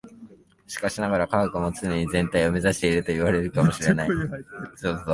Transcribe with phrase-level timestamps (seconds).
[0.65, 4.09] しかしながら、科学も常に全体を目指しているといわれるかも知れない。